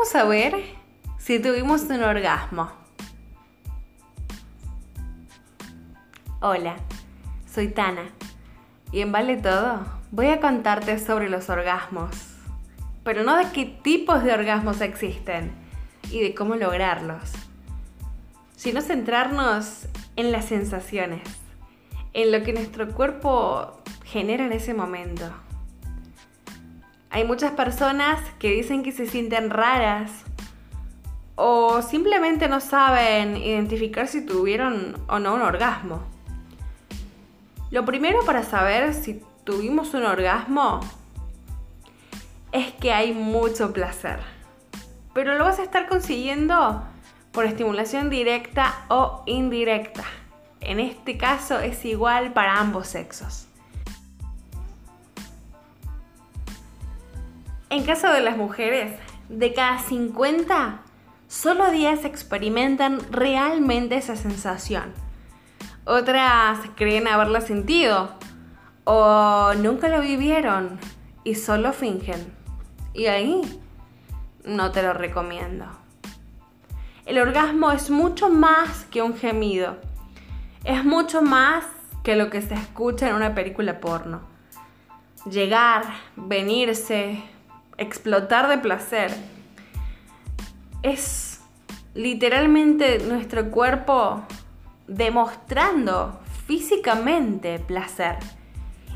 [0.00, 0.54] ¿Cómo saber
[1.18, 2.72] si tuvimos un orgasmo?
[6.40, 6.76] Hola,
[7.46, 8.08] soy Tana
[8.92, 12.12] y en Vale Todo voy a contarte sobre los orgasmos,
[13.04, 15.52] pero no de qué tipos de orgasmos existen
[16.10, 17.32] y de cómo lograrlos,
[18.56, 21.28] sino centrarnos en las sensaciones,
[22.14, 25.30] en lo que nuestro cuerpo genera en ese momento.
[27.10, 30.12] Hay muchas personas que dicen que se sienten raras
[31.34, 36.02] o simplemente no saben identificar si tuvieron o no un orgasmo.
[37.72, 40.80] Lo primero para saber si tuvimos un orgasmo
[42.52, 44.20] es que hay mucho placer.
[45.12, 46.84] Pero lo vas a estar consiguiendo
[47.32, 50.04] por estimulación directa o indirecta.
[50.60, 53.49] En este caso es igual para ambos sexos.
[57.70, 58.92] En caso de las mujeres,
[59.28, 60.82] de cada 50,
[61.28, 64.92] solo 10 experimentan realmente esa sensación
[65.90, 68.10] otras creen haberla sentido
[68.84, 70.78] o nunca lo vivieron
[71.24, 72.32] y solo fingen.
[72.94, 73.40] Y ahí
[74.44, 75.66] no te lo recomiendo.
[77.06, 79.78] El orgasmo es mucho más que un gemido.
[80.64, 81.64] Es mucho más
[82.04, 84.20] que lo que se escucha en una película porno.
[85.28, 85.84] Llegar,
[86.16, 87.22] venirse,
[87.80, 89.10] explotar de placer.
[90.82, 91.40] Es
[91.94, 94.22] literalmente nuestro cuerpo
[94.86, 98.16] demostrando físicamente placer.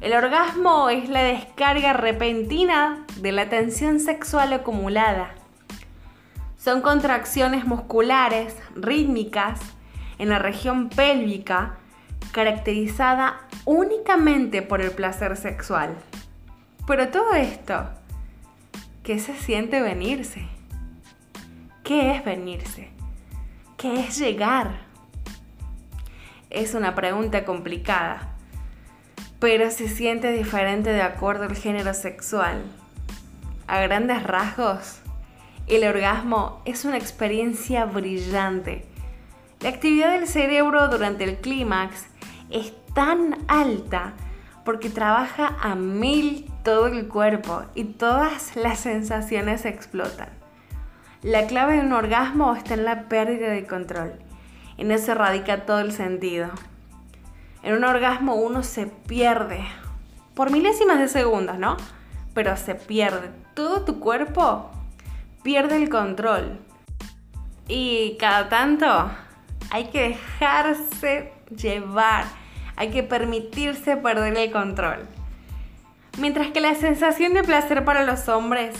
[0.00, 5.30] El orgasmo es la descarga repentina de la tensión sexual acumulada.
[6.58, 9.58] Son contracciones musculares rítmicas
[10.18, 11.78] en la región pélvica
[12.32, 15.96] caracterizada únicamente por el placer sexual.
[16.86, 17.88] Pero todo esto,
[19.06, 20.48] ¿qué se siente venirse?
[21.84, 22.90] ¿Qué es venirse?
[23.76, 24.84] ¿Qué es llegar?
[26.50, 28.34] es una pregunta complicada,
[29.38, 32.64] pero se siente diferente de acuerdo al género sexual.
[33.68, 35.00] A grandes rasgos,
[35.68, 38.86] el orgasmo es una experiencia brillante.
[39.60, 42.06] La actividad del cerebro durante el clímax
[42.50, 44.14] es tan alta
[44.64, 50.28] porque trabaja a mil todo el cuerpo y todas las sensaciones explotan.
[51.22, 54.26] La clave de un orgasmo está en la pérdida de control
[54.78, 56.50] en eso radica todo el sentido.
[57.62, 59.64] En un orgasmo uno se pierde
[60.34, 61.76] por milésimas de segundos, ¿no?
[62.34, 63.30] Pero se pierde.
[63.54, 64.70] Todo tu cuerpo
[65.42, 66.58] pierde el control.
[67.68, 69.10] Y cada tanto
[69.70, 72.24] hay que dejarse llevar.
[72.76, 75.08] Hay que permitirse perder el control.
[76.18, 78.74] Mientras que la sensación de placer para los hombres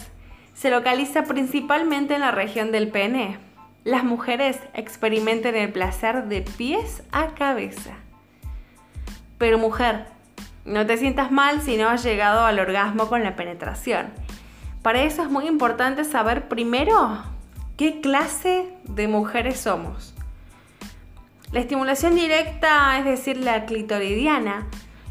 [0.54, 3.38] se localiza principalmente en la región del pene,
[3.84, 7.92] las mujeres experimenten el placer de pies a cabeza.
[9.36, 10.06] Pero mujer,
[10.64, 14.06] no te sientas mal si no has llegado al orgasmo con la penetración.
[14.82, 17.22] Para eso es muy importante saber primero
[17.76, 20.14] qué clase de mujeres somos.
[21.52, 24.66] La estimulación directa, es decir, la clitoridiana,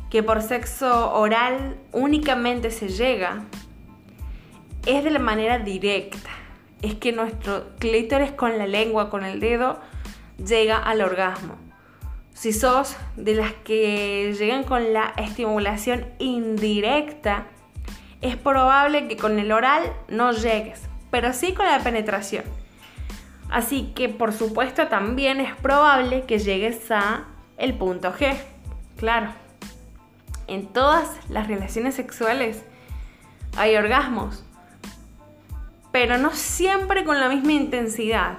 [0.10, 3.44] que por sexo oral únicamente se llega,
[4.86, 6.30] es de la manera directa
[6.86, 9.80] es que nuestro clítoris con la lengua, con el dedo,
[10.38, 11.56] llega al orgasmo.
[12.34, 17.48] Si sos de las que llegan con la estimulación indirecta,
[18.22, 22.44] es probable que con el oral no llegues, pero sí con la penetración.
[23.50, 27.26] Así que por supuesto también es probable que llegues a
[27.58, 28.36] el punto G.
[28.98, 29.32] Claro,
[30.48, 32.64] en todas las relaciones sexuales
[33.58, 34.44] hay orgasmos,
[35.92, 38.38] pero no siempre con la misma intensidad.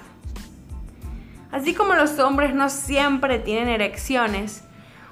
[1.51, 4.63] Así como los hombres no siempre tienen erecciones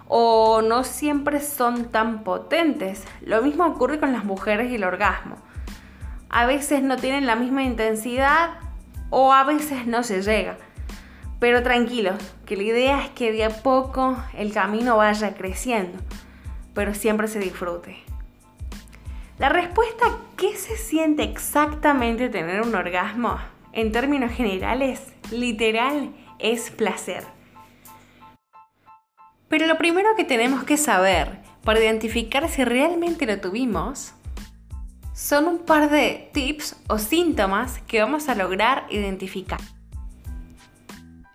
[0.08, 5.36] o no siempre son tan potentes, lo mismo ocurre con las mujeres y el orgasmo.
[6.28, 8.50] A veces no tienen la misma intensidad
[9.10, 10.58] o a veces no se llega.
[11.40, 12.16] Pero tranquilos,
[12.46, 15.98] que la idea es que de a poco el camino vaya creciendo,
[16.74, 17.96] pero siempre se disfrute.
[19.38, 23.38] La respuesta ¿qué se siente exactamente tener un orgasmo?
[23.72, 25.00] En términos generales,
[25.30, 27.24] literal, es placer.
[29.48, 34.12] Pero lo primero que tenemos que saber para identificar si realmente lo tuvimos
[35.14, 39.60] son un par de tips o síntomas que vamos a lograr identificar.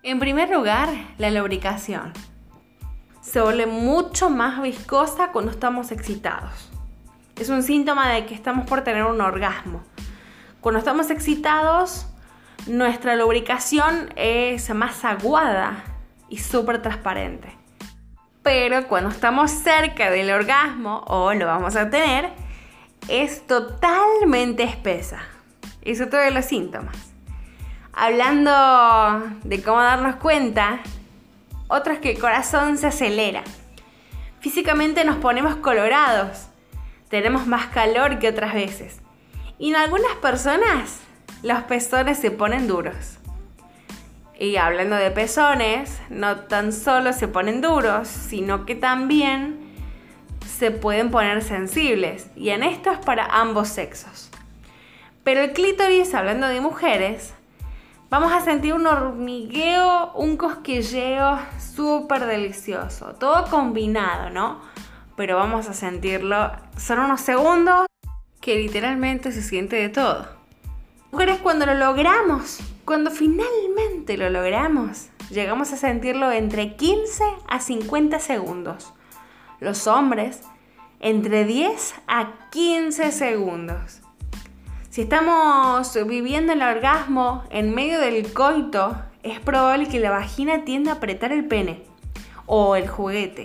[0.03, 2.13] En primer lugar, la lubricación.
[3.21, 6.69] Se vuelve mucho más viscosa cuando estamos excitados.
[7.35, 9.83] Es un síntoma de que estamos por tener un orgasmo.
[10.61, 12.07] Cuando estamos excitados,
[12.67, 15.83] nuestra lubricación es más aguada
[16.27, 17.55] y súper transparente.
[18.43, 22.31] Pero cuando estamos cerca del orgasmo, o lo vamos a tener,
[23.07, 25.19] es totalmente espesa.
[25.81, 26.95] Es todos los síntomas.
[27.93, 30.79] Hablando de cómo darnos cuenta,
[31.69, 33.43] otro es que el corazón se acelera.
[34.41, 36.47] Físicamente nos ponemos colorados,
[37.09, 38.99] tenemos más calor que otras veces.
[39.57, 40.99] Y en algunas personas
[41.43, 43.19] los pezones se ponen duros.
[44.37, 49.59] Y hablando de pezones, no tan solo se ponen duros, sino que también
[50.47, 52.27] se pueden poner sensibles.
[52.35, 54.29] Y en esto es para ambos sexos.
[55.23, 57.33] Pero el clítoris, hablando de mujeres,
[58.09, 61.39] vamos a sentir un hormigueo, un cosquilleo
[61.75, 63.13] súper delicioso.
[63.19, 64.59] Todo combinado, ¿no?
[65.15, 66.51] Pero vamos a sentirlo.
[66.77, 67.85] Son unos segundos
[68.41, 70.27] que literalmente se siente de todo.
[71.11, 78.19] Mujeres, cuando lo logramos, cuando finalmente lo logramos, llegamos a sentirlo entre 15 a 50
[78.19, 78.93] segundos.
[79.59, 80.41] Los hombres,
[80.99, 84.01] entre 10 a 15 segundos.
[84.89, 90.93] Si estamos viviendo el orgasmo en medio del coito, es probable que la vagina tienda
[90.93, 91.83] a apretar el pene
[92.47, 93.43] o el juguete.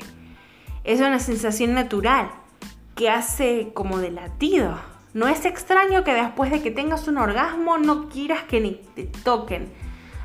[0.84, 2.30] Es una sensación natural
[2.94, 4.80] que hace como de latido.
[5.12, 9.04] No es extraño que después de que tengas un orgasmo no quieras que ni te
[9.04, 9.70] toquen.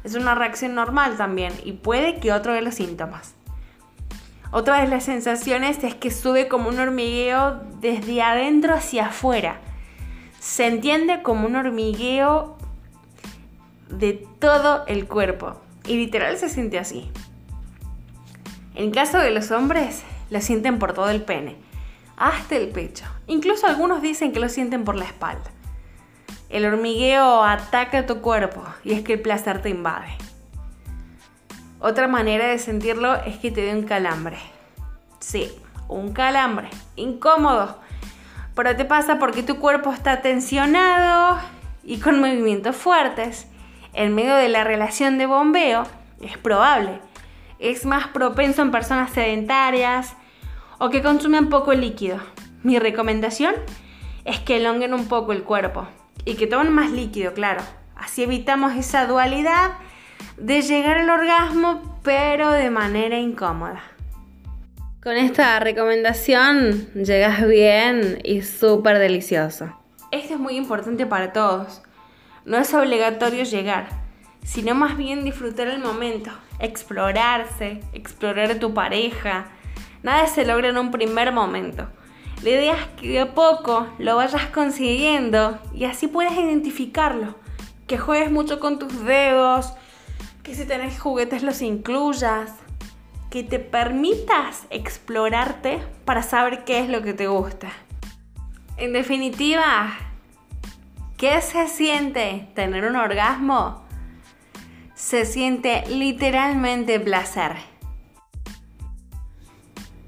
[0.05, 3.35] Es una reacción normal también y puede que otro de los síntomas.
[4.51, 9.59] Otra de las sensaciones es que sube como un hormigueo desde adentro hacia afuera
[10.39, 12.57] se entiende como un hormigueo
[13.89, 15.59] de todo el cuerpo.
[15.85, 17.09] Y literal se siente así.
[18.75, 21.55] En caso de los hombres, lo sienten por todo el pene,
[22.17, 23.05] hasta el pecho.
[23.27, 25.51] Incluso algunos dicen que lo sienten por la espalda.
[26.49, 30.09] El hormigueo ataca tu cuerpo y es que el placer te invade.
[31.79, 34.37] Otra manera de sentirlo es que te dé un calambre.
[35.19, 35.51] Sí,
[35.87, 36.69] un calambre.
[36.95, 37.77] Incómodo
[38.61, 41.39] pero te pasa porque tu cuerpo está tensionado
[41.81, 43.47] y con movimientos fuertes.
[43.93, 45.83] En medio de la relación de bombeo,
[46.19, 46.99] es probable.
[47.59, 50.13] Es más propenso en personas sedentarias
[50.77, 52.19] o que consumen poco líquido.
[52.61, 53.55] Mi recomendación
[54.25, 55.87] es que elonguen un poco el cuerpo
[56.25, 57.61] y que tomen más líquido, claro.
[57.95, 59.71] Así evitamos esa dualidad
[60.35, 63.81] de llegar al orgasmo pero de manera incómoda.
[65.09, 69.75] Con esta recomendación llegas bien y súper delicioso.
[70.11, 71.81] Esto es muy importante para todos.
[72.45, 73.87] No es obligatorio llegar,
[74.45, 76.29] sino más bien disfrutar el momento,
[76.59, 79.47] explorarse, explorar tu pareja.
[80.03, 81.89] Nada se logra en un primer momento.
[82.43, 87.33] La idea es que de poco lo vayas consiguiendo y así puedes identificarlo.
[87.87, 89.73] Que juegues mucho con tus dedos,
[90.43, 92.51] que si tenés juguetes los incluyas,
[93.29, 97.69] que te permitas explorarte para saber qué es lo que te gusta.
[98.77, 99.91] En definitiva,
[101.17, 103.83] ¿qué se siente tener un orgasmo?
[104.95, 107.53] Se siente literalmente placer.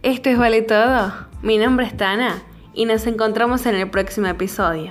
[0.03, 1.13] Esto es Vale Todo.
[1.41, 2.41] Mi nombre es Tana
[2.73, 4.89] y nos encontramos en el próximo episodio.